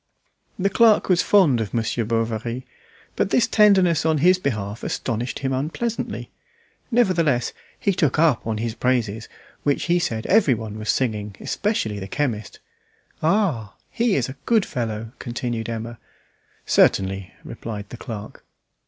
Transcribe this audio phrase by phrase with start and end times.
[0.57, 2.65] The clerk was fond of Monsieur Bovary.
[3.15, 6.31] But this tenderness on his behalf astonished him unpleasantly;
[6.89, 9.29] nevertheless he took up on his praises,
[9.61, 12.59] which he said everyone was singing, especially the chemist.
[13.21, 13.75] "Ah!
[13.91, 15.99] he is a good fellow," continued Emma.
[16.65, 18.43] "Certainly," replied the clerk.